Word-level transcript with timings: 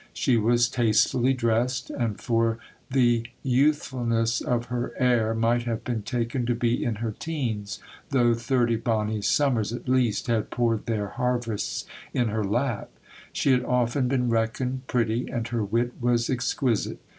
She 0.15 0.35
was 0.35 0.67
tastefully 0.67 1.33
dressed, 1.35 1.91
and 1.91 2.19
for 2.19 2.57
the 2.89 3.27
youthfulness 3.43 4.41
of 4.41 4.65
her 4.65 4.93
air 4.97 5.35
might 5.35 5.65
have 5.65 5.83
been 5.83 6.01
taken 6.01 6.47
to 6.47 6.55
be 6.55 6.83
in 6.83 6.95
her 7.05 7.11
teens, 7.11 7.77
though 8.09 8.33
thirty 8.33 8.77
b>nny 8.79 9.23
summers 9.23 9.71
at 9.71 9.87
least 9.87 10.25
had 10.25 10.49
poured 10.49 10.87
their 10.87 11.09
harvests 11.09 11.85
in 12.15 12.29
her 12.29 12.43
lap. 12.43 12.89
She 13.31 13.51
had 13.51 13.63
often 13.63 14.07
been 14.07 14.27
reckoned 14.27 14.87
pretty, 14.87 15.27
and 15.29 15.47
her 15.49 15.63
wit 15.63 15.93
was 16.01 16.31
exquisite. 16.31 16.97